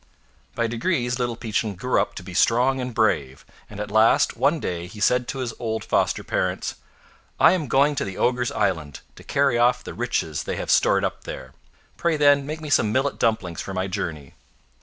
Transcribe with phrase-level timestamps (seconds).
[0.55, 4.59] By degrees Little Peachling grew up to be strong and brave, and at last one
[4.59, 6.73] day he said to his old foster parents—
[7.39, 11.03] "I am going to the ogres' island, to carry off the riches they have stored
[11.03, 11.53] up there.
[11.97, 14.33] Pray, then, make me some millet dumplings for my journey."